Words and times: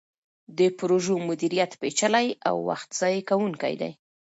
د 0.57 0.59
پروژو 0.79 1.15
مدیریت 1.29 1.71
پیچلی 1.81 2.27
او 2.47 2.55
وخت 2.69 2.89
ضایع 2.99 3.21
کوونکی 3.29 3.73
دی. 3.81 3.91